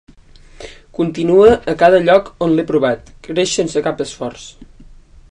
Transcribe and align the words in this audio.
Continua 0.99 1.49
a 1.73 1.75
cada 1.83 1.99
lloc 2.07 2.31
on 2.45 2.55
l'he 2.59 2.65
provat, 2.71 3.11
creix 3.27 3.53
sense 3.59 3.87
cap 3.89 4.01
esforç. 4.07 4.49